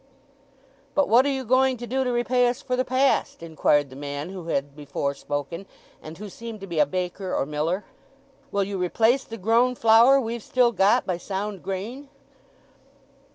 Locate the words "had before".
4.47-5.13